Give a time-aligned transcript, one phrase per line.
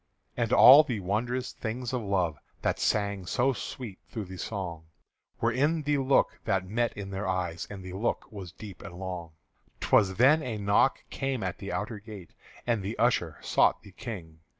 [0.35, 4.87] And all the wondrous things of love That sang so sweet through the song
[5.39, 8.95] Were in the look that met in their eyes, And the look was deep and
[8.95, 9.33] long.
[9.79, 12.33] 'T was then a knock came at the outer gate,
[12.65, 14.39] And the usher sought the King.